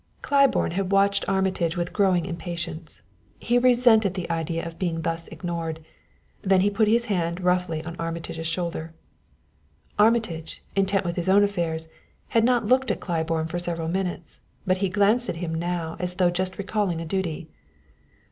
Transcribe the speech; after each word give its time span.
Claiborne 0.23 0.71
had 0.71 0.91
watched 0.91 1.29
Armitage 1.29 1.77
with 1.77 1.89
a 1.89 1.91
growing 1.91 2.25
impatience; 2.25 3.03
he 3.37 3.59
resented 3.59 4.15
the 4.15 4.27
idea 4.31 4.65
of 4.65 4.79
being 4.79 5.03
thus 5.03 5.27
ignored; 5.27 5.79
then 6.41 6.61
he 6.61 6.71
put 6.71 6.87
his 6.87 7.05
hand 7.05 7.39
roughly 7.41 7.83
on 7.85 7.95
Armitage's 7.99 8.47
shoulder. 8.47 8.95
Armitage, 9.99 10.63
intent 10.75 11.05
with 11.05 11.17
his 11.17 11.29
own 11.29 11.43
affairs, 11.43 11.87
had 12.29 12.43
not 12.43 12.65
looked 12.65 12.89
at 12.89 12.99
Claiborne 12.99 13.45
for 13.45 13.59
several 13.59 13.89
minutes, 13.89 14.39
but 14.65 14.77
he 14.77 14.89
glanced 14.89 15.29
at 15.29 15.35
him 15.35 15.53
now 15.53 15.97
as 15.99 16.15
though 16.15 16.31
just 16.31 16.57
recalling 16.57 16.99
a 16.99 17.05
duty. 17.05 17.47